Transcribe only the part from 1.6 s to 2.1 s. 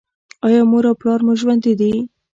دي؟